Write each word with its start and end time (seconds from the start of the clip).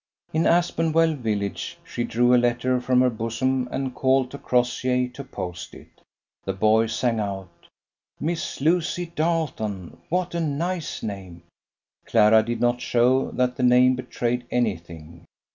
In 0.33 0.47
Aspenwell 0.47 1.13
village 1.13 1.77
she 1.85 2.03
drew 2.03 2.33
a 2.33 2.39
letter 2.43 2.81
from 2.81 3.01
her 3.01 3.09
bosom 3.11 3.69
and 3.71 3.93
called 3.93 4.31
to 4.31 4.39
Crossjay 4.39 5.09
to 5.09 5.23
post 5.23 5.75
it. 5.75 6.01
The 6.43 6.53
boy 6.53 6.87
sang 6.87 7.19
out, 7.19 7.51
"Miss 8.19 8.59
Lucy 8.61 9.11
Darleton! 9.15 9.97
What 10.09 10.33
a 10.33 10.39
nice 10.39 11.03
name!" 11.03 11.43
Clara 12.07 12.41
did 12.41 12.59
not 12.59 12.81
show 12.81 13.29
that 13.33 13.57
the 13.57 13.61
name 13.63 13.93
betrayed 13.95 14.45
anything. 14.49 15.23